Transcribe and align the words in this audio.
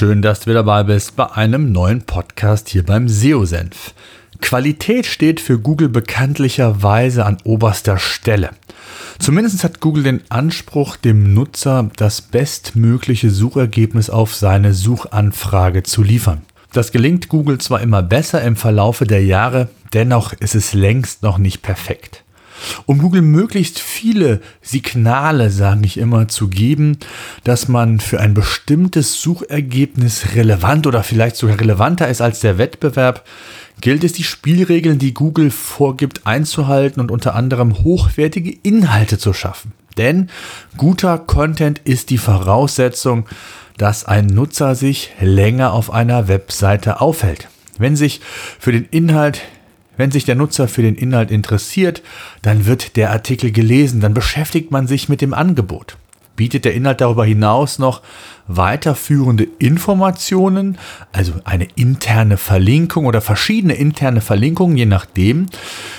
Schön, 0.00 0.22
dass 0.22 0.40
du 0.40 0.46
wieder 0.46 0.60
dabei 0.60 0.84
bist 0.84 1.14
bei 1.14 1.30
einem 1.30 1.72
neuen 1.72 2.00
Podcast 2.00 2.70
hier 2.70 2.86
beim 2.86 3.06
SEO-Senf. 3.06 3.92
Qualität 4.40 5.04
steht 5.04 5.40
für 5.40 5.58
Google 5.58 5.90
bekanntlicherweise 5.90 7.26
an 7.26 7.36
oberster 7.44 7.98
Stelle. 7.98 8.48
Zumindest 9.18 9.62
hat 9.62 9.80
Google 9.80 10.04
den 10.04 10.22
Anspruch, 10.30 10.96
dem 10.96 11.34
Nutzer 11.34 11.90
das 11.96 12.22
bestmögliche 12.22 13.28
Suchergebnis 13.28 14.08
auf 14.08 14.34
seine 14.34 14.72
Suchanfrage 14.72 15.82
zu 15.82 16.02
liefern. 16.02 16.40
Das 16.72 16.92
gelingt 16.92 17.28
Google 17.28 17.58
zwar 17.58 17.82
immer 17.82 18.02
besser 18.02 18.40
im 18.40 18.56
Verlaufe 18.56 19.04
der 19.04 19.22
Jahre, 19.22 19.68
dennoch 19.92 20.32
ist 20.32 20.54
es 20.54 20.72
längst 20.72 21.22
noch 21.22 21.36
nicht 21.36 21.60
perfekt 21.60 22.24
um 22.86 22.98
Google 22.98 23.22
möglichst 23.22 23.78
viele 23.78 24.40
Signale, 24.62 25.50
sage 25.50 25.84
ich 25.84 25.98
immer, 25.98 26.28
zu 26.28 26.48
geben, 26.48 26.98
dass 27.44 27.68
man 27.68 28.00
für 28.00 28.20
ein 28.20 28.34
bestimmtes 28.34 29.20
Suchergebnis 29.20 30.34
relevant 30.34 30.86
oder 30.86 31.02
vielleicht 31.02 31.36
sogar 31.36 31.60
relevanter 31.60 32.08
ist 32.08 32.20
als 32.20 32.40
der 32.40 32.58
Wettbewerb, 32.58 33.24
gilt 33.80 34.04
es, 34.04 34.12
die 34.12 34.24
Spielregeln, 34.24 34.98
die 34.98 35.14
Google 35.14 35.50
vorgibt, 35.50 36.26
einzuhalten 36.26 37.00
und 37.00 37.10
unter 37.10 37.34
anderem 37.34 37.82
hochwertige 37.82 38.56
Inhalte 38.62 39.18
zu 39.18 39.32
schaffen. 39.32 39.72
Denn 39.96 40.28
guter 40.76 41.18
Content 41.18 41.80
ist 41.84 42.10
die 42.10 42.18
Voraussetzung, 42.18 43.26
dass 43.76 44.04
ein 44.04 44.26
Nutzer 44.26 44.74
sich 44.74 45.10
länger 45.20 45.72
auf 45.72 45.90
einer 45.90 46.28
Webseite 46.28 47.00
aufhält. 47.00 47.48
Wenn 47.78 47.96
sich 47.96 48.20
für 48.58 48.72
den 48.72 48.84
Inhalt 48.84 49.40
wenn 50.00 50.10
sich 50.10 50.24
der 50.24 50.34
Nutzer 50.34 50.66
für 50.66 50.82
den 50.82 50.96
Inhalt 50.96 51.30
interessiert, 51.30 52.02
dann 52.42 52.66
wird 52.66 52.96
der 52.96 53.10
Artikel 53.10 53.52
gelesen, 53.52 54.00
dann 54.00 54.14
beschäftigt 54.14 54.70
man 54.70 54.86
sich 54.86 55.08
mit 55.08 55.20
dem 55.20 55.34
Angebot. 55.34 55.96
Bietet 56.36 56.64
der 56.64 56.74
Inhalt 56.74 57.00
darüber 57.00 57.24
hinaus 57.24 57.78
noch 57.78 58.02
weiterführende 58.48 59.46
Informationen, 59.58 60.78
also 61.12 61.34
eine 61.44 61.68
interne 61.76 62.36
Verlinkung 62.36 63.06
oder 63.06 63.20
verschiedene 63.20 63.74
interne 63.74 64.20
Verlinkungen, 64.20 64.76
je 64.76 64.86
nachdem, 64.86 65.46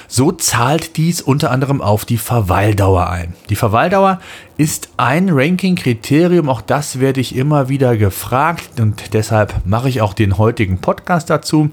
so 0.07 0.31
zahlt 0.31 0.97
dies 0.97 1.21
unter 1.21 1.51
anderem 1.51 1.81
auf 1.81 2.03
die 2.03 2.17
Verweildauer 2.17 3.09
ein. 3.09 3.33
Die 3.49 3.55
Verweildauer 3.55 4.19
ist 4.57 4.89
ein 4.97 5.29
Ranking-Kriterium, 5.29 6.49
auch 6.49 6.61
das 6.61 6.99
werde 6.99 7.21
ich 7.21 7.35
immer 7.35 7.69
wieder 7.69 7.95
gefragt 7.95 8.79
und 8.79 9.13
deshalb 9.13 9.65
mache 9.65 9.87
ich 9.87 10.01
auch 10.01 10.13
den 10.13 10.37
heutigen 10.37 10.79
Podcast 10.79 11.29
dazu 11.29 11.71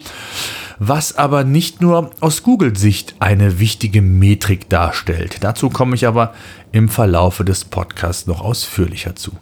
was 0.78 1.18
aber 1.18 1.44
nicht 1.44 1.80
nur 1.80 2.10
aus 2.20 2.42
Google-Sicht 2.42 3.16
eine 3.18 3.58
wichtige 3.58 4.00
Metrik 4.00 4.68
darstellt. 4.68 5.38
Dazu 5.40 5.70
komme 5.70 5.94
ich 5.94 6.06
aber 6.06 6.34
im 6.72 6.88
Verlaufe 6.88 7.44
des 7.44 7.64
Podcasts 7.64 8.26
noch 8.26 8.40
ausführlicher 8.40 9.16
zu. 9.16 9.32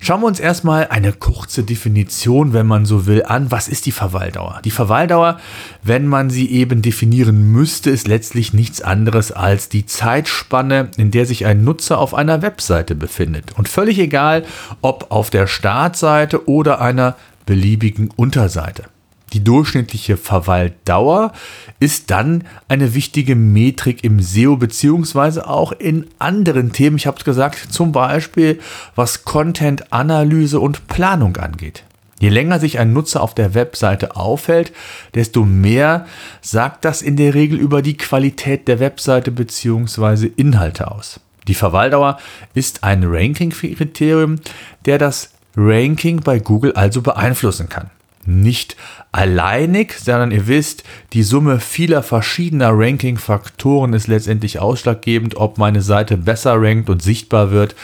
Schauen 0.00 0.20
wir 0.20 0.28
uns 0.28 0.38
erstmal 0.38 0.86
eine 0.88 1.12
kurze 1.12 1.64
Definition, 1.64 2.52
wenn 2.52 2.66
man 2.66 2.86
so 2.86 3.06
will, 3.06 3.24
an. 3.24 3.50
Was 3.50 3.66
ist 3.66 3.84
die 3.86 3.92
Verweildauer? 3.92 4.60
Die 4.64 4.70
Verweildauer, 4.70 5.40
wenn 5.82 6.06
man 6.06 6.30
sie 6.30 6.48
eben 6.50 6.82
definieren 6.82 7.50
müsste, 7.50 7.90
ist 7.90 8.06
letztlich 8.06 8.52
nichts 8.52 8.80
anderes 8.80 9.32
als 9.32 9.68
die 9.68 9.86
Zeitspanne, 9.86 10.90
in 10.96 11.10
der 11.10 11.26
sich 11.26 11.46
ein 11.46 11.64
Nutzer 11.64 11.98
auf 11.98 12.14
einer 12.14 12.42
Webseite 12.42 12.94
befindet. 12.94 13.52
Und 13.56 13.68
völlig 13.68 13.98
egal, 13.98 14.44
ob 14.82 15.10
auf 15.10 15.30
der 15.30 15.48
Startseite 15.48 16.48
oder 16.48 16.80
einer 16.80 17.16
beliebigen 17.44 18.10
Unterseite. 18.14 18.84
Die 19.32 19.44
durchschnittliche 19.44 20.16
Verweildauer 20.16 21.32
ist 21.80 22.10
dann 22.10 22.44
eine 22.66 22.94
wichtige 22.94 23.36
Metrik 23.36 24.02
im 24.02 24.20
SEO 24.20 24.56
beziehungsweise 24.56 25.46
auch 25.46 25.72
in 25.72 26.06
anderen 26.18 26.72
Themen. 26.72 26.96
Ich 26.96 27.06
habe 27.06 27.18
es 27.18 27.24
gesagt, 27.24 27.58
zum 27.70 27.92
Beispiel 27.92 28.58
was 28.94 29.24
Content-Analyse 29.24 30.60
und 30.60 30.88
Planung 30.88 31.36
angeht. 31.36 31.84
Je 32.20 32.30
länger 32.30 32.58
sich 32.58 32.78
ein 32.78 32.92
Nutzer 32.92 33.22
auf 33.22 33.34
der 33.34 33.54
Webseite 33.54 34.16
aufhält, 34.16 34.72
desto 35.14 35.44
mehr 35.44 36.06
sagt 36.40 36.84
das 36.84 37.02
in 37.02 37.16
der 37.16 37.34
Regel 37.34 37.58
über 37.58 37.82
die 37.82 37.96
Qualität 37.96 38.66
der 38.66 38.80
Webseite 38.80 39.30
beziehungsweise 39.30 40.26
Inhalte 40.26 40.90
aus. 40.90 41.20
Die 41.46 41.54
Verweildauer 41.54 42.18
ist 42.54 42.82
ein 42.82 43.04
Ranking-Kriterium, 43.04 44.36
der 44.84 44.98
das 44.98 45.30
Ranking 45.56 46.20
bei 46.20 46.40
Google 46.40 46.72
also 46.72 47.02
beeinflussen 47.02 47.68
kann 47.68 47.90
nicht 48.28 48.76
alleinig, 49.10 49.94
sondern 49.98 50.30
ihr 50.30 50.46
wisst, 50.46 50.84
die 51.12 51.22
Summe 51.22 51.60
vieler 51.60 52.02
verschiedener 52.02 52.70
Ranking-Faktoren 52.72 53.94
ist 53.94 54.06
letztendlich 54.06 54.60
ausschlaggebend, 54.60 55.36
ob 55.36 55.58
meine 55.58 55.80
Seite 55.80 56.16
besser 56.16 56.60
rankt 56.60 56.90
und 56.90 57.02
sichtbar 57.02 57.50
wird 57.50 57.74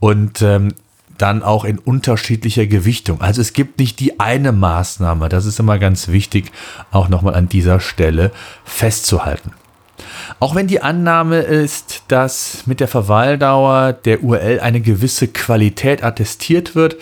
und 0.00 0.42
ähm, 0.42 0.74
dann 1.16 1.44
auch 1.44 1.64
in 1.64 1.78
unterschiedlicher 1.78 2.66
Gewichtung. 2.66 3.20
Also 3.20 3.40
es 3.40 3.52
gibt 3.52 3.78
nicht 3.78 4.00
die 4.00 4.18
eine 4.18 4.50
Maßnahme. 4.50 5.28
Das 5.28 5.46
ist 5.46 5.60
immer 5.60 5.78
ganz 5.78 6.08
wichtig, 6.08 6.50
auch 6.90 7.08
nochmal 7.08 7.34
an 7.34 7.48
dieser 7.48 7.78
Stelle 7.78 8.32
festzuhalten. 8.64 9.52
Auch 10.40 10.56
wenn 10.56 10.66
die 10.66 10.82
Annahme 10.82 11.38
ist, 11.38 12.02
dass 12.08 12.66
mit 12.66 12.80
der 12.80 12.88
Verweildauer 12.88 13.92
der 13.92 14.24
URL 14.24 14.58
eine 14.60 14.80
gewisse 14.80 15.28
Qualität 15.28 16.02
attestiert 16.02 16.74
wird, 16.74 16.96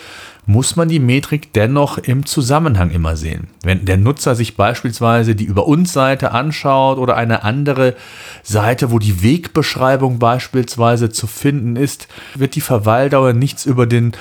muss 0.45 0.75
man 0.75 0.89
die 0.89 0.99
Metrik 0.99 1.53
dennoch 1.53 1.97
im 1.97 2.25
Zusammenhang 2.25 2.91
immer 2.91 3.15
sehen. 3.15 3.47
Wenn 3.63 3.85
der 3.85 3.97
Nutzer 3.97 4.35
sich 4.35 4.57
beispielsweise 4.57 5.35
die 5.35 5.45
Über 5.45 5.67
uns 5.67 5.93
Seite 5.93 6.31
anschaut 6.31 6.97
oder 6.97 7.15
eine 7.15 7.43
andere 7.43 7.95
Seite, 8.43 8.91
wo 8.91 8.99
die 8.99 9.23
Wegbeschreibung 9.23 10.19
beispielsweise 10.19 11.09
zu 11.09 11.27
finden 11.27 11.75
ist, 11.75 12.07
wird 12.35 12.55
die 12.55 12.61
Verweildauer 12.61 13.33
nichts 13.33 13.65
über 13.65 13.85
den 13.87 14.13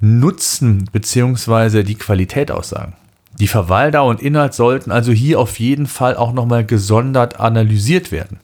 Nutzen 0.00 0.88
bzw. 0.92 1.82
die 1.82 1.96
Qualität 1.96 2.50
aussagen. 2.50 2.94
Die 3.38 3.48
Verweildauer 3.48 4.10
und 4.10 4.20
Inhalt 4.20 4.54
sollten 4.54 4.90
also 4.90 5.12
hier 5.12 5.40
auf 5.40 5.58
jeden 5.58 5.86
Fall 5.86 6.16
auch 6.16 6.32
nochmal 6.32 6.64
gesondert 6.64 7.40
analysiert 7.40 8.12
werden. 8.12 8.38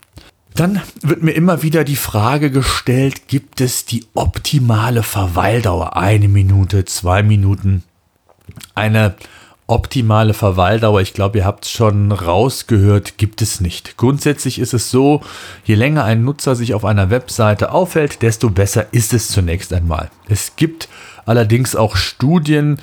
Dann 0.56 0.80
wird 1.02 1.22
mir 1.22 1.32
immer 1.32 1.62
wieder 1.62 1.84
die 1.84 1.96
Frage 1.96 2.50
gestellt, 2.50 3.28
gibt 3.28 3.60
es 3.60 3.84
die 3.84 4.06
optimale 4.14 5.02
Verweildauer? 5.02 5.96
Eine 5.98 6.28
Minute, 6.28 6.86
zwei 6.86 7.22
Minuten. 7.22 7.82
Eine 8.74 9.16
optimale 9.66 10.32
Verweildauer, 10.32 11.02
ich 11.02 11.12
glaube, 11.12 11.38
ihr 11.38 11.44
habt 11.44 11.66
es 11.66 11.72
schon 11.72 12.10
rausgehört, 12.10 13.18
gibt 13.18 13.42
es 13.42 13.60
nicht. 13.60 13.98
Grundsätzlich 13.98 14.58
ist 14.58 14.72
es 14.72 14.90
so, 14.90 15.20
je 15.64 15.74
länger 15.74 16.04
ein 16.04 16.24
Nutzer 16.24 16.56
sich 16.56 16.72
auf 16.72 16.86
einer 16.86 17.10
Webseite 17.10 17.72
aufhält, 17.72 18.22
desto 18.22 18.48
besser 18.48 18.86
ist 18.92 19.12
es 19.12 19.28
zunächst 19.28 19.74
einmal. 19.74 20.10
Es 20.26 20.56
gibt 20.56 20.88
allerdings 21.26 21.76
auch 21.76 21.96
Studien, 21.96 22.78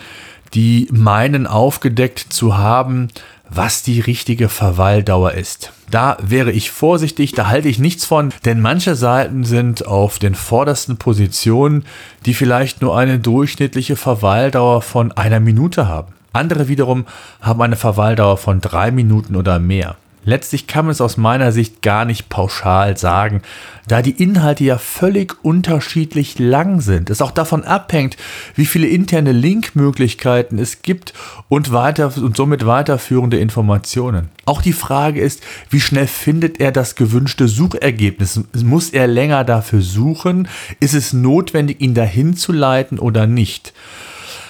die 0.53 0.87
meinen 0.91 1.47
aufgedeckt 1.47 2.19
zu 2.19 2.55
haben, 2.55 3.07
was 3.55 3.83
die 3.83 3.99
richtige 3.99 4.49
Verweildauer 4.49 5.33
ist. 5.33 5.71
Da 5.91 6.17
wäre 6.21 6.51
ich 6.51 6.71
vorsichtig, 6.71 7.33
da 7.33 7.47
halte 7.47 7.69
ich 7.69 7.77
nichts 7.77 8.05
von, 8.05 8.33
denn 8.45 8.61
manche 8.61 8.95
Seiten 8.95 9.43
sind 9.43 9.85
auf 9.85 10.17
den 10.17 10.35
vordersten 10.35 10.97
Positionen, 10.97 11.85
die 12.25 12.33
vielleicht 12.33 12.81
nur 12.81 12.97
eine 12.97 13.19
durchschnittliche 13.19 13.95
Verweildauer 13.95 14.81
von 14.81 15.11
einer 15.11 15.39
Minute 15.39 15.87
haben. 15.87 16.13
Andere 16.33 16.67
wiederum 16.67 17.05
haben 17.41 17.61
eine 17.61 17.75
Verweildauer 17.75 18.37
von 18.37 18.59
drei 18.59 18.89
Minuten 18.89 19.35
oder 19.35 19.59
mehr. 19.59 19.95
Letztlich 20.25 20.67
kann 20.67 20.85
man 20.85 20.91
es 20.91 21.01
aus 21.01 21.17
meiner 21.17 21.51
Sicht 21.51 21.81
gar 21.81 22.05
nicht 22.05 22.29
pauschal 22.29 22.97
sagen, 22.97 23.41
da 23.87 24.01
die 24.01 24.23
Inhalte 24.23 24.63
ja 24.63 24.77
völlig 24.77 25.35
unterschiedlich 25.43 26.39
lang 26.39 26.79
sind. 26.79 27.09
Es 27.09 27.21
auch 27.21 27.31
davon 27.31 27.63
abhängt, 27.63 28.15
wie 28.55 28.65
viele 28.65 28.87
interne 28.87 29.33
Linkmöglichkeiten 29.33 30.59
es 30.59 30.81
gibt 30.81 31.13
und 31.49 31.73
weiter 31.73 32.13
und 32.15 32.37
somit 32.37 32.65
weiterführende 32.65 33.37
Informationen. 33.37 34.29
Auch 34.45 34.61
die 34.61 34.73
Frage 34.73 35.19
ist, 35.19 35.41
wie 35.69 35.81
schnell 35.81 36.07
findet 36.07 36.59
er 36.59 36.71
das 36.71 36.95
gewünschte 36.95 37.47
Suchergebnis? 37.47 38.39
Muss 38.63 38.89
er 38.89 39.07
länger 39.07 39.43
dafür 39.43 39.81
suchen? 39.81 40.47
Ist 40.79 40.93
es 40.93 41.11
notwendig, 41.11 41.81
ihn 41.81 41.93
dahin 41.93 42.37
zu 42.37 42.53
leiten 42.53 42.99
oder 42.99 43.27
nicht? 43.27 43.73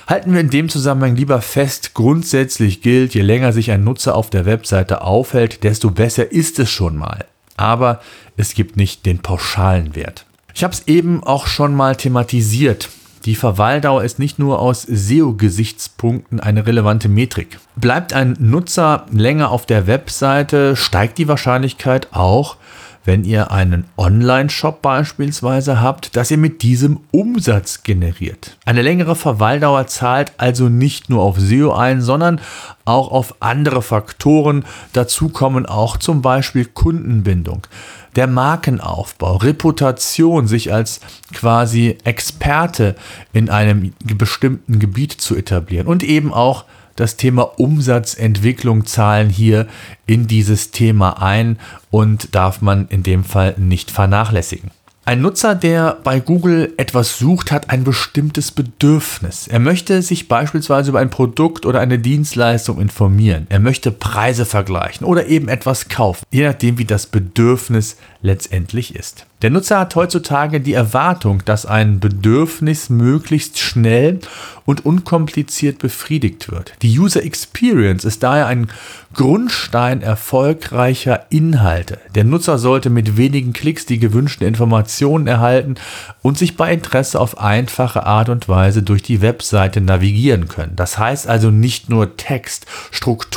Halten 0.07 0.33
wir 0.33 0.41
in 0.41 0.50
dem 0.50 0.67
Zusammenhang 0.67 1.15
lieber 1.15 1.41
fest, 1.41 1.94
grundsätzlich 1.94 2.81
gilt, 2.81 3.13
je 3.13 3.21
länger 3.21 3.53
sich 3.53 3.71
ein 3.71 3.83
Nutzer 3.83 4.15
auf 4.15 4.29
der 4.29 4.45
Webseite 4.45 5.01
aufhält, 5.01 5.63
desto 5.63 5.91
besser 5.91 6.31
ist 6.31 6.59
es 6.59 6.69
schon 6.69 6.97
mal. 6.97 7.25
Aber 7.55 8.01
es 8.35 8.53
gibt 8.53 8.75
nicht 8.75 9.05
den 9.05 9.19
pauschalen 9.19 9.95
Wert. 9.95 10.25
Ich 10.53 10.63
habe 10.63 10.73
es 10.73 10.88
eben 10.88 11.23
auch 11.23 11.47
schon 11.47 11.73
mal 11.73 11.95
thematisiert. 11.95 12.89
Die 13.25 13.35
Verweildauer 13.35 14.03
ist 14.03 14.19
nicht 14.19 14.38
nur 14.38 14.59
aus 14.59 14.81
SEO-Gesichtspunkten 14.81 16.41
eine 16.41 16.67
relevante 16.67 17.07
Metrik. 17.07 17.57
Bleibt 17.77 18.11
ein 18.11 18.35
Nutzer 18.39 19.05
länger 19.11 19.50
auf 19.51 19.65
der 19.65 19.88
Webseite, 19.88 20.75
steigt 20.75 21.17
die 21.17 21.29
Wahrscheinlichkeit 21.29 22.09
auch, 22.11 22.57
wenn 23.05 23.23
ihr 23.23 23.51
einen 23.51 23.85
Online-Shop 23.97 24.81
beispielsweise 24.81 25.81
habt, 25.81 26.15
dass 26.15 26.31
ihr 26.31 26.38
mit 26.38 26.61
diesem 26.61 27.00
Umsatz 27.11 27.83
generiert. 27.83 28.57
Eine 28.65 28.81
längere 28.81 29.15
Verweildauer 29.15 29.88
zahlt 29.88 30.33
also 30.38 30.69
nicht 30.69 31.09
nur 31.09 31.21
auf 31.21 31.39
SEO 31.39 31.73
ein, 31.73 32.01
sondern 32.01 32.39
auch 32.85 33.11
auf 33.11 33.35
andere 33.41 33.81
Faktoren. 33.81 34.65
Dazu 34.94 35.29
kommen 35.29 35.65
auch 35.65 35.97
zum 35.97 36.21
Beispiel 36.21 36.65
Kundenbindung 36.65 37.67
der 38.15 38.27
Markenaufbau, 38.27 39.38
Reputation, 39.38 40.47
sich 40.47 40.71
als 40.71 41.00
quasi 41.33 41.97
Experte 42.03 42.95
in 43.33 43.50
einem 43.50 43.94
bestimmten 44.03 44.79
Gebiet 44.79 45.13
zu 45.13 45.35
etablieren 45.35 45.88
und 45.88 46.03
eben 46.03 46.33
auch 46.33 46.65
das 46.95 47.18
Thema 47.18 47.60
Umsatzentwicklung 47.60 48.86
zahlen 48.86 49.30
hier 49.30 49.68
in 50.06 50.28
dieses 50.28 50.72
Thema 50.72 51.22
ein 51.22 51.60
und 51.90 52.36
darf 52.36 52.62
man 52.62 52.88
in 52.90 53.04
dem 53.04 53.24
Fall 53.24 53.56
nicht 53.57 53.92
vernachlässigen. 53.92 54.72
Ein 55.06 55.19
Nutzer, 55.22 55.54
der 55.54 55.98
bei 56.01 56.22
Google 56.22 56.74
etwas 56.78 57.19
sucht, 57.19 57.51
hat 57.51 57.69
ein 57.69 57.84
bestimmtes 57.84 58.51
Bedürfnis. 58.51 59.50
Er 59.50 59.60
möchte 59.60 60.01
sich 60.01 60.30
beispielsweise 60.30 60.92
über 60.92 61.00
ein 61.00 61.10
Produkt 61.10 61.66
oder 61.66 61.81
eine 61.81 62.00
Dienstleistung 62.00 62.80
informieren. 62.80 63.46
Er 63.50 63.60
möchte 63.60 63.92
Preise 63.92 64.46
vergleichen 64.46 65.06
oder 65.06 65.25
eben 65.28 65.50
etwas 65.50 65.89
kaufen, 65.89 66.24
je 66.31 66.46
nachdem, 66.46 66.78
wie 66.78 66.86
das 66.86 67.07
Bedürfnis 67.07 67.98
letztendlich 68.22 68.96
ist. 68.96 69.25
Der 69.44 69.50
Nutzer 69.50 69.78
hat 69.78 69.94
heutzutage 69.95 70.62
die 70.62 70.72
Erwartung, 70.72 71.44
dass 71.44 71.66
ein 71.66 72.00
Bedürfnis 72.00 72.90
möglichst 72.90 73.60
schnell 73.60 74.22
und 74.63 74.86
unkompliziert 74.86 75.80
befriedigt 75.80 76.50
wird. 76.50 76.72
Die 76.81 76.98
User 76.98 77.22
Experience 77.22 78.06
ist 78.06 78.24
daher 78.24 78.48
ein 78.48 78.69
Grundstein 79.13 80.01
erfolgreicher 80.01 81.25
Inhalte. 81.30 82.00
Der 82.16 82.24
Nutzer 82.24 82.57
sollte 82.57 82.90
mit 82.90 83.18
wenigen 83.18 83.51
Klicks 83.51 83.86
die 83.86 84.00
gewünschten 84.00 84.48
Informationen 84.48 85.28
erhalten 85.28 85.75
und 86.22 86.38
sich 86.38 86.56
bei 86.56 86.74
Interesse 86.74 87.19
auf 87.19 87.38
einfache 87.38 88.06
Art 88.06 88.30
und 88.30 88.48
Weise 88.48 88.81
durch 88.81 89.04
die 89.04 89.22
Webseite 89.22 89.81
navigieren 89.81 90.48
können. 90.48 90.78
Das 90.78 90.98
heißt 90.98 91.28
also 91.28 91.51
nicht 91.51 91.89
nur 91.89 92.16
Text, 92.16 92.66
Struktur, 92.92 93.32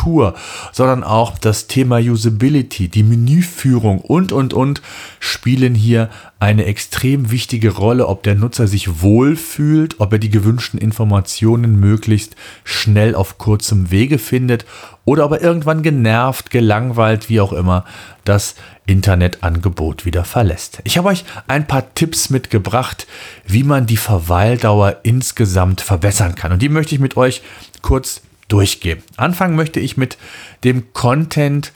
sondern 0.73 1.05
auch 1.05 1.39
das 1.39 1.67
Thema 1.67 1.99
Usability, 1.99 2.89
die 2.89 3.03
Menüführung 3.03 4.01
und, 4.01 4.33
und, 4.33 4.55
und 4.55 4.83
spielen 5.19 5.75
hier 5.75 6.09
eine 6.39 6.67
extrem 6.67 7.31
wichtige 7.31 7.71
Rolle, 7.75 8.07
ob 8.07 8.23
der 8.23 8.35
Nutzer 8.35 8.67
sich 8.67 9.03
wohlfühlt, 9.03 10.01
ob 10.01 10.13
er 10.13 10.19
die 10.19 10.31
gewünschten 10.31 10.79
Informationen 10.79 11.81
möglichst 11.81 12.37
schnell 12.65 13.15
auf 13.15 13.39
kurzem 13.39 13.91
Wege 13.91 14.19
findet 14.19 14.67
oder 15.05 15.25
ob 15.25 15.33
er 15.33 15.43
irgendwann 15.43 15.83
genervt, 15.83 16.51
gelangweilt, 16.51 17.29
wie 17.29 17.41
auch 17.41 17.53
immer, 17.53 17.85
das 18.25 18.55
Internetangebot 18.87 20.05
wieder 20.05 20.25
verlässt. 20.25 20.81
Ich 20.85 20.99
habe 20.99 21.09
euch 21.09 21.25
ein 21.49 21.67
paar 21.67 21.95
Tipps 21.95 22.31
mitgebracht, 22.31 23.07
wie 23.47 23.65
man 23.65 23.87
die 23.87 23.97
Verweildauer 23.97 24.99
insgesamt 25.03 25.81
verbessern 25.81 26.35
kann. 26.35 26.53
Und 26.53 26.63
die 26.63 26.69
möchte 26.69 26.95
ich 26.95 27.01
mit 27.01 27.17
euch 27.17 27.43
kurz 27.83 28.21
durchgehen. 28.49 29.03
Anfangen 29.17 29.57
möchte 29.57 29.81
ich 29.81 29.97
mit 29.97 30.19
dem 30.65 30.93
Content, 30.93 31.73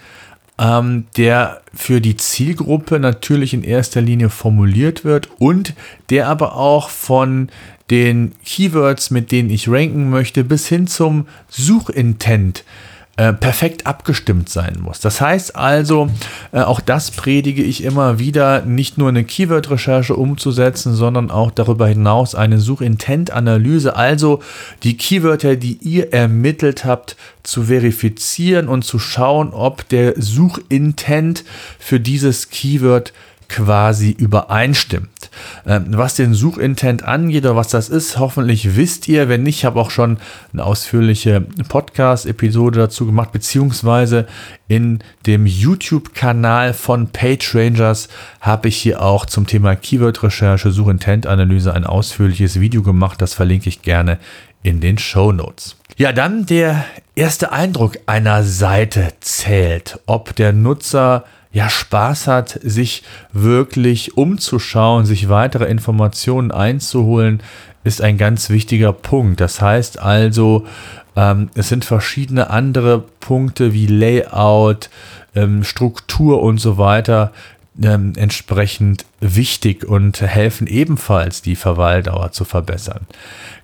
ähm, 0.59 1.07
der 1.17 1.63
für 1.75 2.01
die 2.01 2.17
Zielgruppe 2.17 2.99
natürlich 2.99 3.55
in 3.55 3.63
erster 3.63 4.01
Linie 4.01 4.31
formuliert 4.31 5.05
wird 5.05 5.29
und 5.39 5.75
der 6.11 6.29
aber 6.29 6.57
auch 6.57 6.91
von 6.91 7.49
den 7.91 8.33
Keywords, 8.45 9.11
mit 9.11 9.33
denen 9.33 9.51
ich 9.51 9.69
ranken 9.69 10.11
möchte, 10.11 10.45
bis 10.45 10.69
hin 10.69 10.87
zum 10.87 11.27
Suchintent 11.49 12.61
äh, 12.61 12.90
perfekt 13.33 13.87
abgestimmt 13.87 14.49
sein 14.49 14.79
muss. 14.81 15.01
Das 15.01 15.21
heißt 15.21 15.55
also, 15.55 16.09
äh, 16.53 16.61
auch 16.61 16.81
das 16.81 17.11
predige 17.11 17.63
ich 17.63 17.85
immer 17.85 18.19
wieder, 18.19 18.63
nicht 18.63 18.99
nur 18.99 19.09
eine 19.09 19.25
Keyword-Recherche 19.25 20.17
umzusetzen, 20.17 20.95
sondern 20.95 21.31
auch 21.31 21.51
darüber 21.51 21.87
hinaus 21.87 22.35
eine 22.35 22.59
Suchintent-Analyse, 22.59 23.95
also 23.95 24.41
die 24.83 24.97
Keywörter, 24.97 25.57
die 25.57 25.79
ihr 25.83 26.13
ermittelt 26.13 26.85
habt, 26.85 27.17
zu 27.43 27.65
verifizieren 27.65 28.69
und 28.69 28.85
zu 28.85 28.99
schauen, 28.99 29.53
ob 29.53 29.89
der 29.89 30.15
Suchintent 30.17 31.45
für 31.79 32.01
dieses 32.01 32.49
Keyword 32.49 33.13
quasi 33.51 34.11
übereinstimmt. 34.13 35.31
Ähm, 35.67 35.87
was 35.91 36.15
den 36.15 36.35
Suchintent 36.35 37.03
angeht 37.03 37.45
oder 37.45 37.57
was 37.57 37.69
das 37.69 37.89
ist, 37.89 38.19
hoffentlich 38.19 38.77
wisst 38.77 39.09
ihr. 39.09 39.29
Wenn 39.29 39.43
nicht, 39.43 39.65
habe 39.65 39.81
auch 39.81 39.91
schon 39.91 40.19
eine 40.53 40.65
ausführliche 40.65 41.43
Podcast-Episode 41.69 42.79
dazu 42.79 43.07
gemacht, 43.07 43.33
beziehungsweise 43.33 44.27
in 44.69 45.01
dem 45.27 45.47
YouTube-Kanal 45.47 46.73
von 46.75 47.09
PageRangers 47.09 48.09
habe 48.41 48.69
ich 48.69 48.77
hier 48.77 49.03
auch 49.03 49.27
zum 49.27 49.47
Thema 49.47 49.75
Keyword-Recherche, 49.75 50.71
Suchintent-Analyse 50.71 51.75
ein 51.75 51.85
ausführliches 51.85 52.61
Video 52.61 52.83
gemacht. 52.83 53.21
Das 53.21 53.35
verlinke 53.35 53.69
ich 53.69 53.83
gerne 53.83 54.19
in 54.63 54.81
den 54.81 54.99
Show 54.99 55.33
Notes. 55.33 55.77
Ja, 55.97 56.13
dann 56.13 56.47
der 56.47 56.85
erste 57.15 57.51
Eindruck 57.53 57.99
einer 58.07 58.45
Seite 58.45 59.09
zählt, 59.21 59.99
ob 60.07 60.37
der 60.37 60.53
Nutzer 60.53 61.25
ja 61.53 61.69
Spaß 61.69 62.27
hat, 62.27 62.61
sich 62.63 63.03
wirklich 63.33 64.17
umzuschauen, 64.17 65.05
sich 65.05 65.29
weitere 65.29 65.65
Informationen 65.65 66.53
einzuholen, 66.53 67.43
ist 67.83 68.03
ein 68.03 68.19
ganz 68.19 68.51
wichtiger 68.51 68.93
Punkt. 68.93 69.41
Das 69.41 69.61
heißt 69.61 69.99
also, 69.99 70.67
ähm, 71.17 71.51
es 71.55 71.69
sind 71.69 71.85
verschiedene 71.85 72.51
andere 72.51 73.01
Punkte 73.01 73.73
wie 73.73 73.87
Layout, 73.87 74.91
ähm, 75.35 75.65
Struktur 75.65 76.43
und 76.43 76.59
so 76.59 76.79
weiter 76.79 77.33
ähm, 77.83 78.13
entsprechend 78.17 79.07
wichtig 79.21 79.85
und 79.85 80.21
helfen 80.21 80.67
ebenfalls 80.67 81.43
die 81.43 81.57
Verweildauer 81.57 82.33
zu 82.33 82.45
verbessern. 82.45 83.07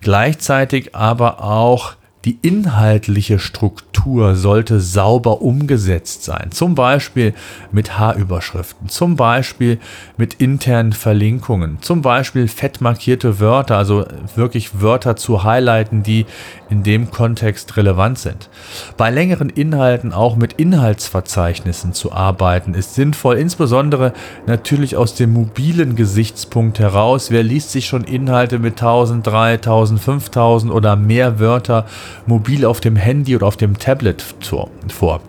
Gleichzeitig 0.00 0.94
aber 0.94 1.43
auch 1.43 1.94
die 2.26 2.38
inhaltliche 2.43 3.38
Struktur 3.38 4.34
sollte 4.34 4.81
sauber 4.81 5.43
umgesetzt 5.43 6.25
sein. 6.25 6.50
Zum 6.50 6.75
Beispiel 6.75 7.34
mit 7.70 8.00
H-Überschriften, 8.00 8.88
zum 8.88 9.14
Beispiel 9.14 9.78
mit 10.17 10.34
internen 10.34 10.93
Verlinkungen, 10.93 11.78
zum 11.82 12.02
Beispiel 12.02 12.49
fett 12.49 12.81
markierte 12.81 13.38
Wörter, 13.38 13.76
also 13.78 14.06
wirklich 14.34 14.81
Wörter 14.81 15.14
zu 15.14 15.44
highlighten, 15.44 16.02
die 16.02 16.26
in 16.71 16.83
dem 16.83 17.11
Kontext 17.11 17.77
relevant 17.77 18.19
sind. 18.19 18.49
Bei 18.97 19.11
längeren 19.11 19.51
Inhalten 19.51 20.12
auch 20.12 20.37
mit 20.37 20.55
Inhaltsverzeichnissen 20.55 21.93
zu 21.93 22.12
arbeiten 22.12 22.75
ist 22.75 22.95
sinnvoll, 22.95 23.37
insbesondere 23.37 24.12
natürlich 24.47 24.97
aus 24.97 25.14
dem 25.14 25.33
mobilen 25.33 25.97
Gesichtspunkt 25.97 26.79
heraus. 26.79 27.31
Wer 27.31 27.43
liest 27.43 27.73
sich 27.73 27.87
schon 27.87 28.05
Inhalte 28.05 28.59
mit 28.59 28.75
1000, 28.75 29.26
3000, 29.26 30.00
5000 30.00 30.73
oder 30.73 30.97
mehr 30.97 31.38
Wörter 31.38 31.87
mobil 32.26 32.64
auf 32.64 32.81
dem 32.81 32.97
Handy 32.97 33.37
oder 33.37 33.47
auf 33.47 33.57
dem 33.57 33.79
Tablet 33.79 34.25
vor. 34.40 35.21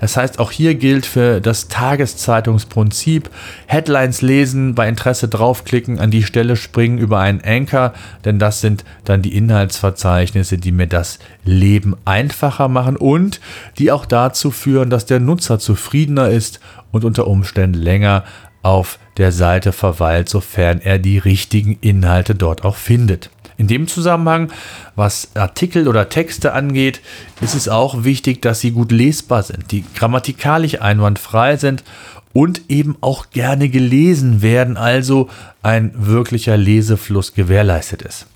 Das 0.00 0.16
heißt, 0.16 0.38
auch 0.38 0.50
hier 0.50 0.74
gilt 0.74 1.06
für 1.06 1.40
das 1.40 1.68
Tageszeitungsprinzip 1.68 3.30
Headlines 3.66 4.22
lesen, 4.22 4.74
bei 4.74 4.88
Interesse 4.88 5.28
draufklicken, 5.28 5.98
an 5.98 6.10
die 6.10 6.22
Stelle 6.22 6.56
springen 6.56 6.98
über 6.98 7.20
einen 7.20 7.40
Anchor, 7.42 7.92
denn 8.24 8.38
das 8.38 8.60
sind 8.60 8.84
dann 9.04 9.22
die 9.22 9.36
Inhaltsverzeichnisse, 9.36 10.58
die 10.58 10.72
mir 10.84 10.88
das 10.88 11.18
Leben 11.44 11.96
einfacher 12.04 12.68
machen 12.68 12.96
und 12.96 13.40
die 13.78 13.90
auch 13.90 14.06
dazu 14.06 14.50
führen, 14.50 14.90
dass 14.90 15.06
der 15.06 15.20
Nutzer 15.20 15.58
zufriedener 15.58 16.28
ist 16.28 16.60
und 16.92 17.04
unter 17.04 17.26
Umständen 17.26 17.80
länger 17.80 18.24
auf 18.62 18.98
der 19.16 19.32
Seite 19.32 19.72
verweilt, 19.72 20.28
sofern 20.28 20.80
er 20.80 20.98
die 20.98 21.18
richtigen 21.18 21.78
Inhalte 21.80 22.34
dort 22.34 22.64
auch 22.64 22.76
findet. 22.76 23.30
In 23.56 23.68
dem 23.68 23.86
Zusammenhang, 23.86 24.50
was 24.96 25.28
Artikel 25.36 25.86
oder 25.86 26.08
Texte 26.08 26.54
angeht, 26.54 27.00
ist 27.40 27.54
es 27.54 27.68
auch 27.68 28.02
wichtig, 28.02 28.42
dass 28.42 28.60
sie 28.60 28.72
gut 28.72 28.90
lesbar 28.90 29.44
sind, 29.44 29.70
die 29.70 29.84
grammatikalisch 29.94 30.80
einwandfrei 30.80 31.56
sind 31.56 31.84
und 32.32 32.62
eben 32.68 32.96
auch 33.00 33.30
gerne 33.30 33.68
gelesen 33.68 34.42
werden, 34.42 34.76
also 34.76 35.28
ein 35.62 35.92
wirklicher 35.94 36.56
Lesefluss 36.56 37.34
gewährleistet 37.34 38.02
ist. 38.02 38.26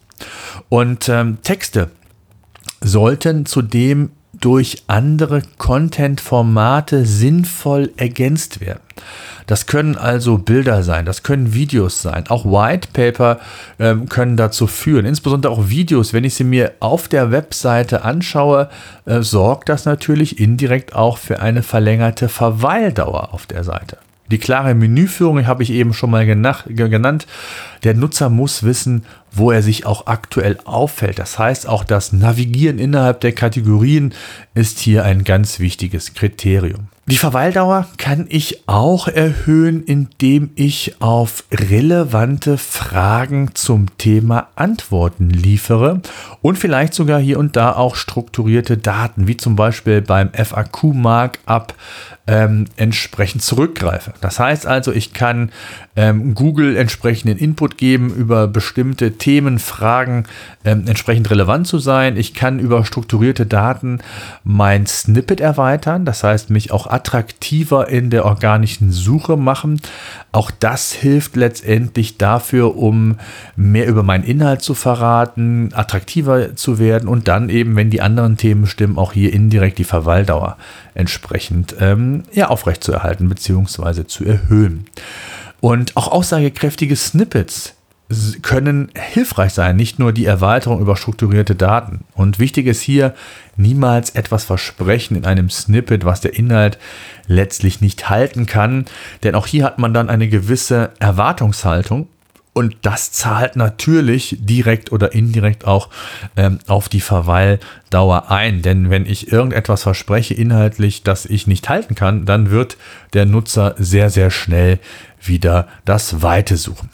Und 0.69 1.09
ähm, 1.09 1.39
Texte 1.43 1.91
sollten 2.81 3.47
zudem 3.47 4.11
durch 4.41 4.85
andere 4.87 5.43
Content-Formate 5.57 7.05
sinnvoll 7.05 7.91
ergänzt 7.97 8.61
werden. 8.61 8.81
Das 9.47 9.67
können 9.67 9.97
also 9.97 10.37
Bilder 10.37 10.83
sein, 10.83 11.07
das 11.07 11.23
können 11.23 11.55
Videos 11.55 12.03
sein. 12.03 12.25
Auch 12.29 12.45
White 12.45 12.89
Paper 12.93 13.39
ähm, 13.79 14.09
können 14.09 14.37
dazu 14.37 14.67
führen. 14.67 15.07
Insbesondere 15.07 15.53
auch 15.53 15.69
Videos, 15.69 16.13
wenn 16.13 16.25
ich 16.25 16.35
sie 16.35 16.45
mir 16.45 16.73
auf 16.81 17.09
der 17.09 17.31
Webseite 17.31 18.05
anschaue, 18.05 18.69
äh, 19.07 19.23
sorgt 19.23 19.71
das 19.71 19.87
natürlich 19.87 20.39
indirekt 20.39 20.95
auch 20.95 21.17
für 21.17 21.41
eine 21.41 21.63
verlängerte 21.63 22.29
Verweildauer 22.29 23.33
auf 23.33 23.47
der 23.47 23.65
Seite. 23.65 23.97
Die 24.31 24.39
klare 24.39 24.75
Menüführung 24.75 25.47
habe 25.47 25.63
ich 25.63 25.71
eben 25.71 25.95
schon 25.95 26.11
mal 26.11 26.27
genannt. 26.27 27.27
Der 27.85 27.95
Nutzer 27.95 28.29
muss 28.29 28.63
wissen, 28.63 29.07
wo 29.33 29.51
er 29.51 29.63
sich 29.63 29.87
auch 29.87 30.07
aktuell 30.07 30.59
auffällt. 30.65 31.19
Das 31.19 31.39
heißt, 31.39 31.69
auch 31.69 31.85
das 31.85 32.13
Navigieren 32.13 32.79
innerhalb 32.79 33.21
der 33.21 33.33
Kategorien 33.33 34.15
ist 34.55 34.79
hier 34.79 35.05
ein 35.05 35.25
ganz 35.25 35.61
wichtiges 35.61 36.15
Kriterium. 36.15 36.89
Die 37.09 37.17
Verweildauer 37.17 37.87
kann 37.97 38.27
ich 38.29 38.65
auch 38.69 39.09
erhöhen, 39.09 39.83
indem 39.83 40.51
ich 40.57 40.97
auf 41.01 41.45
relevante 41.51 42.59
Fragen 42.59 43.55
zum 43.55 43.87
Thema 43.97 44.49
Antworten 44.57 45.31
liefere 45.31 46.03
und 46.43 46.59
vielleicht 46.59 46.93
sogar 46.93 47.19
hier 47.19 47.39
und 47.39 47.57
da 47.57 47.75
auch 47.75 47.97
strukturierte 47.97 48.77
Daten, 48.77 49.27
wie 49.27 49.39
zum 49.39 49.57
Beispiel 49.57 50.03
beim 50.03 50.31
FAQ-Markup 50.35 51.73
ähm, 52.27 52.67
entsprechend 52.77 53.43
zurückgreife. 53.43 54.13
Das 54.21 54.39
heißt 54.39 54.67
also, 54.67 54.93
ich 54.93 55.15
kann 55.15 55.51
ähm, 55.97 56.35
Google 56.35 56.77
entsprechenden 56.77 57.39
Input 57.39 57.79
geben 57.79 58.15
über 58.15 58.47
bestimmte 58.47 59.17
Themen, 59.19 59.59
Fragen 59.59 60.25
ähm, 60.65 60.85
entsprechend 60.87 61.31
relevant 61.31 61.67
zu 61.67 61.79
sein. 61.79 62.17
Ich 62.17 62.35
kann 62.35 62.59
über 62.59 62.85
strukturierte 62.85 63.47
Daten 63.47 64.01
mein 64.45 64.87
Snippet 64.87 65.41
erweitern, 65.41 66.05
das 66.05 66.25
heißt 66.25 66.51
mich 66.51 66.73
auch 66.73 66.87
attraktiver 66.87 67.89
in 67.89 68.11
der 68.11 68.25
organischen 68.25 68.91
Suche 68.91 69.37
machen. 69.37 69.81
Auch 70.33 70.51
das 70.51 70.93
hilft 70.93 71.37
letztendlich 71.37 72.19
dafür, 72.19 72.77
um 72.77 73.17
mehr 73.57 73.87
über 73.87 74.03
meinen 74.03 74.25
Inhalt 74.25 74.63
zu 74.63 74.75
verraten, 74.75 75.71
attraktiver 75.75 76.57
zu 76.57 76.79
werden 76.79 77.09
und 77.09 77.29
dann 77.29 77.49
eben, 77.49 77.77
wenn 77.77 77.91
die 77.91 78.01
anderen 78.01 78.37
Themen 78.37 78.67
stimmen, 78.67 78.99
auch 78.99 79.13
hier 79.13 79.33
indirekt 79.33 79.79
die 79.79 79.85
Verweildauer 79.85 80.57
entsprechend 80.95 81.77
ähm, 81.81 82.25
ja, 82.33 82.49
aufrechtzuerhalten 82.49 83.29
bzw. 83.29 84.07
zu 84.07 84.25
erhöhen. 84.25 84.87
Und 85.61 85.97
auch 85.97 86.09
aussagekräftige 86.09 86.95
Snippets 86.95 87.75
können 88.41 88.91
hilfreich 88.95 89.53
sein, 89.53 89.77
nicht 89.77 89.99
nur 89.99 90.13
die 90.13 90.25
Erweiterung 90.25 90.81
über 90.81 90.97
strukturierte 90.97 91.55
Daten. 91.55 92.05
Und 92.15 92.39
wichtig 92.39 92.67
ist 92.67 92.81
hier, 92.81 93.15
niemals 93.57 94.11
etwas 94.11 94.45
versprechen 94.45 95.17
in 95.17 95.27
einem 95.27 95.51
Snippet, 95.51 96.05
was 96.05 96.23
der 96.23 96.35
Inhalt 96.35 96.79
letztlich 97.27 97.81
nicht 97.81 98.09
halten 98.09 98.47
kann. 98.47 98.87
Denn 99.23 99.35
auch 99.35 99.47
hier 99.47 99.65
hat 99.65 99.79
man 99.79 99.93
dann 99.93 100.09
eine 100.09 100.29
gewisse 100.29 100.91
Erwartungshaltung 101.01 102.09
und 102.59 102.75
das 102.83 103.13
zahlt 103.13 103.55
natürlich 103.55 104.37
direkt 104.41 104.91
oder 104.91 105.13
indirekt 105.13 105.65
auch 105.65 105.91
ähm, 106.37 106.59
auf 106.67 106.89
die 106.89 107.01
Verweildauer 107.01 108.33
ein. 108.33 108.63
Denn 108.63 108.91
wenn 108.91 109.07
ich 109.07 109.31
irgendetwas 109.31 109.85
verspreche 109.85 110.35
inhaltlich, 110.35 111.05
das 111.05 111.25
ich 111.25 111.47
nicht 111.47 111.69
halten 111.69 111.95
kann, 111.95 112.25
dann 112.25 112.51
wird 112.51 112.77
der 113.13 113.27
Nutzer 113.27 113.77
sehr, 113.79 114.11
sehr 114.11 114.33
schnell 114.33 114.81
wieder 115.21 115.69
das 115.85 116.23
Weite 116.23 116.57
suchen. 116.57 116.89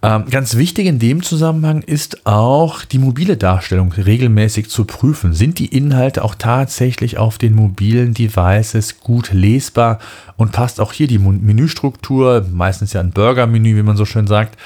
Ähm, 0.00 0.26
ganz 0.30 0.56
wichtig 0.56 0.86
in 0.86 1.00
dem 1.00 1.24
Zusammenhang 1.24 1.82
ist 1.82 2.24
auch 2.24 2.84
die 2.84 2.98
mobile 2.98 3.36
Darstellung 3.36 3.92
regelmäßig 3.92 4.70
zu 4.70 4.84
prüfen. 4.84 5.32
Sind 5.34 5.58
die 5.58 5.66
Inhalte 5.66 6.22
auch 6.22 6.36
tatsächlich 6.36 7.18
auf 7.18 7.36
den 7.36 7.54
mobilen 7.54 8.14
Devices 8.14 9.00
gut 9.00 9.32
lesbar 9.32 9.98
und 10.36 10.52
passt 10.52 10.80
auch 10.80 10.92
hier 10.92 11.08
die 11.08 11.18
Menüstruktur, 11.18 12.46
meistens 12.52 12.92
ja 12.92 13.00
ein 13.00 13.10
Burger-Menü, 13.10 13.76
wie 13.76 13.82
man 13.82 13.96
so 13.96 14.04
schön 14.04 14.28
sagt. 14.28 14.56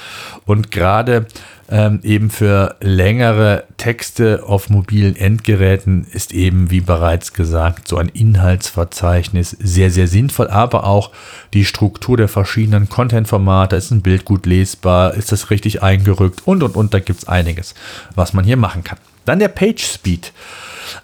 Und 0.44 0.70
gerade 0.70 1.26
ähm, 1.72 2.00
eben 2.02 2.28
für 2.28 2.76
längere 2.80 3.64
Texte 3.78 4.44
auf 4.46 4.68
mobilen 4.68 5.16
Endgeräten 5.16 6.06
ist 6.12 6.34
eben, 6.34 6.70
wie 6.70 6.82
bereits 6.82 7.32
gesagt, 7.32 7.88
so 7.88 7.96
ein 7.96 8.08
Inhaltsverzeichnis 8.08 9.56
sehr, 9.58 9.90
sehr 9.90 10.06
sinnvoll, 10.06 10.48
aber 10.48 10.84
auch 10.84 11.12
die 11.54 11.64
Struktur 11.64 12.18
der 12.18 12.28
verschiedenen 12.28 12.90
Content-Formate. 12.90 13.76
Ist 13.76 13.90
ein 13.90 14.02
Bild 14.02 14.26
gut 14.26 14.44
lesbar? 14.44 15.14
Ist 15.14 15.32
das 15.32 15.48
richtig 15.48 15.82
eingerückt? 15.82 16.42
Und, 16.44 16.62
und, 16.62 16.76
und, 16.76 16.92
da 16.92 17.00
gibt 17.00 17.20
es 17.20 17.28
einiges, 17.28 17.74
was 18.14 18.34
man 18.34 18.44
hier 18.44 18.58
machen 18.58 18.84
kann. 18.84 18.98
Dann 19.24 19.38
der 19.38 19.48
Page 19.48 19.82
Speed. 19.82 20.34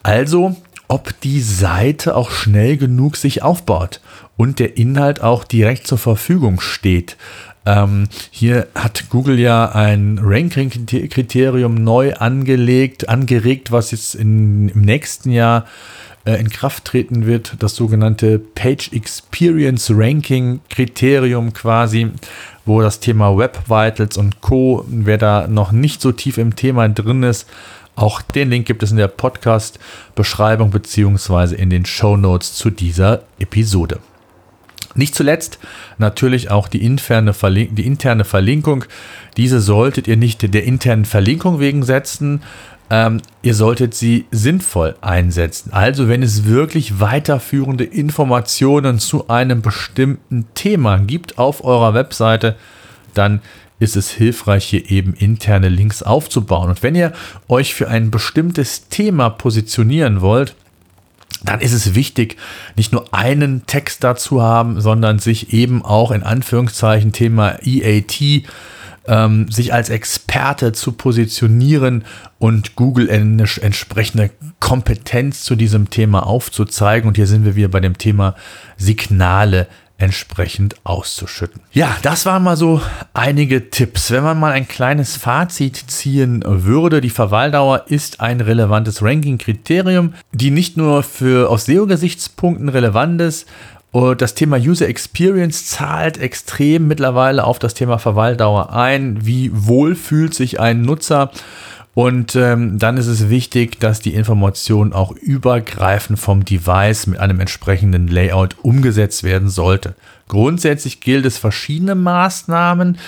Also, 0.02 0.54
ob 0.86 1.18
die 1.22 1.40
Seite 1.40 2.14
auch 2.14 2.30
schnell 2.30 2.76
genug 2.76 3.16
sich 3.16 3.42
aufbaut 3.42 4.00
und 4.36 4.58
der 4.58 4.76
Inhalt 4.76 5.22
auch 5.22 5.44
direkt 5.44 5.86
zur 5.86 5.98
Verfügung 5.98 6.60
steht. 6.60 7.16
Ähm, 7.68 8.08
hier 8.30 8.66
hat 8.74 9.10
Google 9.10 9.38
ja 9.38 9.70
ein 9.72 10.18
Ranking-Kriterium 10.22 11.74
neu 11.74 12.14
angelegt, 12.14 13.10
angeregt, 13.10 13.70
was 13.70 13.90
jetzt 13.90 14.14
in, 14.14 14.70
im 14.70 14.80
nächsten 14.80 15.30
Jahr 15.30 15.66
äh, 16.24 16.40
in 16.40 16.48
Kraft 16.48 16.86
treten 16.86 17.26
wird, 17.26 17.56
das 17.58 17.76
sogenannte 17.76 18.38
Page 18.38 18.92
Experience 18.94 19.90
Ranking 19.94 20.60
Kriterium 20.70 21.52
quasi, 21.52 22.10
wo 22.64 22.80
das 22.80 23.00
Thema 23.00 23.36
Web 23.36 23.68
Vitals 23.68 24.16
und 24.16 24.40
Co. 24.40 24.86
Wer 24.88 25.18
da 25.18 25.46
noch 25.46 25.70
nicht 25.70 26.00
so 26.00 26.10
tief 26.10 26.38
im 26.38 26.56
Thema 26.56 26.88
drin 26.88 27.22
ist, 27.22 27.46
auch 27.96 28.22
den 28.22 28.48
Link 28.48 28.66
gibt 28.66 28.82
es 28.82 28.92
in 28.92 28.96
der 28.96 29.08
Podcast-Beschreibung 29.08 30.70
beziehungsweise 30.70 31.54
in 31.54 31.68
den 31.68 31.84
Show 31.84 32.16
Notes 32.16 32.54
zu 32.54 32.70
dieser 32.70 33.24
Episode. 33.38 33.98
Nicht 34.98 35.14
zuletzt 35.14 35.60
natürlich 35.98 36.50
auch 36.50 36.66
die 36.66 36.84
interne, 36.84 37.32
Verlink 37.32 37.76
die 37.76 37.86
interne 37.86 38.24
Verlinkung. 38.24 38.84
Diese 39.36 39.60
solltet 39.60 40.08
ihr 40.08 40.16
nicht 40.16 40.52
der 40.52 40.64
internen 40.64 41.04
Verlinkung 41.04 41.60
wegen 41.60 41.84
setzen. 41.84 42.42
Ähm, 42.90 43.20
ihr 43.42 43.54
solltet 43.54 43.94
sie 43.94 44.26
sinnvoll 44.32 44.96
einsetzen. 45.00 45.72
Also 45.72 46.08
wenn 46.08 46.24
es 46.24 46.46
wirklich 46.46 46.98
weiterführende 46.98 47.84
Informationen 47.84 48.98
zu 48.98 49.28
einem 49.28 49.62
bestimmten 49.62 50.46
Thema 50.54 50.98
gibt 50.98 51.38
auf 51.38 51.64
eurer 51.64 51.94
Webseite, 51.94 52.56
dann 53.14 53.40
ist 53.78 53.96
es 53.96 54.10
hilfreich, 54.10 54.64
hier 54.64 54.90
eben 54.90 55.14
interne 55.14 55.68
Links 55.68 56.02
aufzubauen. 56.02 56.70
Und 56.70 56.82
wenn 56.82 56.96
ihr 56.96 57.12
euch 57.46 57.72
für 57.72 57.86
ein 57.86 58.10
bestimmtes 58.10 58.88
Thema 58.88 59.30
positionieren 59.30 60.22
wollt, 60.22 60.56
dann 61.44 61.60
ist 61.60 61.72
es 61.72 61.94
wichtig, 61.94 62.36
nicht 62.76 62.92
nur 62.92 63.14
einen 63.14 63.66
Text 63.66 64.02
dazu 64.02 64.42
haben, 64.42 64.80
sondern 64.80 65.18
sich 65.18 65.52
eben 65.52 65.84
auch 65.84 66.10
in 66.10 66.22
Anführungszeichen 66.22 67.12
Thema 67.12 67.58
EAT 67.64 68.44
ähm, 69.08 69.50
sich 69.50 69.72
als 69.72 69.88
Experte 69.88 70.72
zu 70.72 70.92
positionieren 70.92 72.04
und 72.38 72.76
Google 72.76 73.10
eine 73.10 73.46
entsprechende 73.60 74.30
Kompetenz 74.60 75.42
zu 75.42 75.56
diesem 75.56 75.90
Thema 75.90 76.26
aufzuzeigen. 76.26 77.08
Und 77.08 77.16
hier 77.16 77.26
sind 77.26 77.44
wir 77.44 77.56
wieder 77.56 77.68
bei 77.68 77.80
dem 77.80 77.98
Thema 77.98 78.34
Signale 78.76 79.66
entsprechend 79.98 80.76
auszuschütten. 80.84 81.60
Ja, 81.72 81.96
das 82.02 82.24
waren 82.24 82.44
mal 82.44 82.56
so 82.56 82.80
einige 83.14 83.68
Tipps. 83.68 84.10
Wenn 84.12 84.22
man 84.22 84.38
mal 84.38 84.52
ein 84.52 84.68
kleines 84.68 85.16
Fazit 85.16 85.76
ziehen 85.76 86.42
würde, 86.46 87.00
die 87.00 87.10
Verweildauer 87.10 87.84
ist 87.88 88.20
ein 88.20 88.40
relevantes 88.40 89.02
Ranking-Kriterium, 89.02 90.14
die 90.32 90.52
nicht 90.52 90.76
nur 90.76 91.02
für 91.02 91.50
aus 91.50 91.66
SEO-Gesichtspunkten 91.66 92.68
relevant 92.68 93.20
ist, 93.20 93.48
das 94.18 94.34
Thema 94.34 94.58
User 94.58 94.86
Experience 94.86 95.66
zahlt 95.66 96.18
extrem 96.18 96.86
mittlerweile 96.86 97.44
auf 97.44 97.58
das 97.58 97.74
Thema 97.74 97.98
Verweildauer 97.98 98.72
ein. 98.72 99.26
Wie 99.26 99.50
wohl 99.52 99.96
fühlt 99.96 100.34
sich 100.34 100.60
ein 100.60 100.82
Nutzer? 100.82 101.32
Und 101.98 102.36
ähm, 102.36 102.78
dann 102.78 102.96
ist 102.96 103.08
es 103.08 103.28
wichtig, 103.28 103.80
dass 103.80 103.98
die 103.98 104.14
Information 104.14 104.92
auch 104.92 105.10
übergreifend 105.10 106.16
vom 106.16 106.44
Device 106.44 107.08
mit 107.08 107.18
einem 107.18 107.40
entsprechenden 107.40 108.06
Layout 108.06 108.54
umgesetzt 108.62 109.24
werden 109.24 109.48
sollte. 109.48 109.96
Grundsätzlich 110.28 111.00
gilt 111.00 111.26
es 111.26 111.38
verschiedene 111.38 111.96
Maßnahmen, 111.96 112.98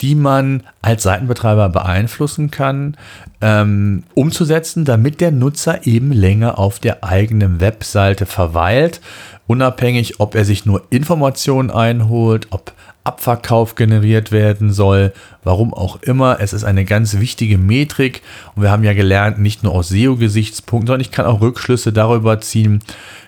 die 0.00 0.14
man 0.14 0.62
als 0.82 1.02
Seitenbetreiber 1.02 1.68
beeinflussen 1.68 2.50
kann, 2.50 2.96
ähm, 3.40 4.04
umzusetzen, 4.14 4.84
damit 4.84 5.20
der 5.20 5.30
Nutzer 5.30 5.86
eben 5.86 6.12
länger 6.12 6.58
auf 6.58 6.78
der 6.78 7.04
eigenen 7.04 7.60
Webseite 7.60 8.26
verweilt, 8.26 9.00
unabhängig, 9.46 10.20
ob 10.20 10.34
er 10.34 10.44
sich 10.44 10.66
nur 10.66 10.82
Informationen 10.90 11.70
einholt, 11.70 12.48
ob 12.50 12.72
Abverkauf 13.06 13.76
generiert 13.76 14.32
werden 14.32 14.72
soll, 14.72 15.12
warum 15.44 15.72
auch 15.72 16.02
immer. 16.02 16.38
Es 16.40 16.52
ist 16.52 16.64
eine 16.64 16.84
ganz 16.84 17.18
wichtige 17.18 17.56
Metrik 17.56 18.20
und 18.54 18.62
wir 18.62 18.70
haben 18.72 18.82
ja 18.82 18.94
gelernt, 18.94 19.38
nicht 19.38 19.62
nur 19.62 19.74
aus 19.74 19.90
SEO-Gesichtspunkten, 19.90 20.88
sondern 20.88 21.00
ich 21.00 21.12
kann 21.12 21.24
auch 21.24 21.40
Rückschlüsse 21.40 21.92
darüber 21.92 22.40
ziehen, 22.40 22.82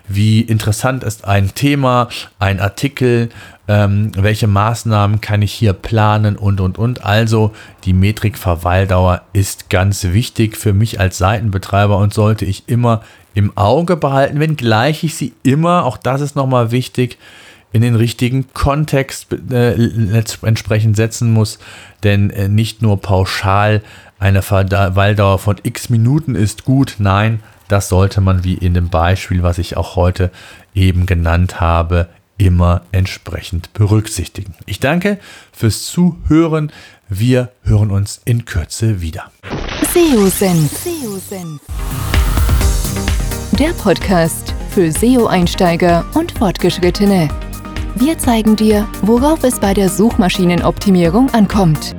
wie 0.09 0.41
interessant 0.41 1.03
ist 1.03 1.25
ein 1.25 1.53
Thema, 1.55 2.09
ein 2.39 2.59
Artikel, 2.59 3.29
ähm, 3.67 4.11
welche 4.15 4.47
Maßnahmen 4.47 5.21
kann 5.21 5.41
ich 5.41 5.53
hier 5.53 5.73
planen 5.73 6.35
und 6.35 6.59
und 6.59 6.77
und. 6.77 7.05
Also 7.05 7.53
die 7.85 7.93
Metrik 7.93 8.37
Verweildauer 8.37 9.21
ist 9.31 9.69
ganz 9.69 10.03
wichtig 10.03 10.57
für 10.57 10.73
mich 10.73 10.99
als 10.99 11.19
Seitenbetreiber 11.19 11.97
und 11.97 12.13
sollte 12.13 12.45
ich 12.45 12.63
immer 12.67 13.01
im 13.35 13.55
Auge 13.55 13.95
behalten, 13.95 14.39
wenngleich 14.39 15.03
ich 15.03 15.15
sie 15.15 15.33
immer, 15.43 15.85
auch 15.85 15.97
das 15.97 16.19
ist 16.19 16.35
nochmal 16.35 16.71
wichtig, 16.71 17.17
in 17.71 17.83
den 17.83 17.95
richtigen 17.95 18.51
Kontext 18.53 19.27
äh, 19.51 19.75
entsprechend 20.41 20.95
setzen 20.95 21.31
muss, 21.31 21.59
denn 22.03 22.31
äh, 22.31 22.49
nicht 22.49 22.81
nur 22.81 22.99
pauschal 22.99 23.83
eine 24.17 24.41
Verweildauer 24.41 25.37
von 25.37 25.57
x 25.61 25.89
Minuten 25.89 26.33
ist 26.35 26.65
gut, 26.65 26.95
nein, 26.97 27.41
das 27.69 27.87
sollte 27.87 28.19
man 28.19 28.43
wie 28.43 28.55
in 28.55 28.73
dem 28.73 28.89
Beispiel, 28.89 29.43
was 29.43 29.57
ich 29.57 29.77
auch 29.77 29.95
heute 29.95 30.31
eben 30.73 31.05
genannt 31.05 31.61
habe, 31.61 32.09
immer 32.37 32.81
entsprechend 32.91 33.71
berücksichtigen. 33.73 34.55
Ich 34.65 34.79
danke 34.79 35.19
fürs 35.51 35.85
Zuhören. 35.85 36.71
Wir 37.07 37.51
hören 37.63 37.91
uns 37.91 38.21
in 38.25 38.45
Kürze 38.45 39.01
wieder. 39.01 39.31
SEO-Senf. 39.93 41.61
Der 43.53 43.73
Podcast 43.73 44.53
für 44.69 44.91
SEO-Einsteiger 44.91 46.05
und 46.13 46.31
Fortgeschrittene. 46.31 47.27
Wir 47.95 48.17
zeigen 48.17 48.55
dir, 48.55 48.87
worauf 49.01 49.43
es 49.43 49.59
bei 49.59 49.73
der 49.73 49.89
Suchmaschinenoptimierung 49.89 51.29
ankommt. 51.33 51.95